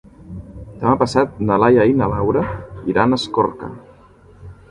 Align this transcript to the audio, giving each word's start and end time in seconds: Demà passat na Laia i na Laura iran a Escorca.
Demà 0.83 0.93
passat 1.01 1.35
na 1.49 1.57
Laia 1.65 1.85
i 1.91 1.93
na 2.01 2.09
Laura 2.15 2.43
iran 2.95 3.13
a 3.17 3.21
Escorca. 3.23 3.73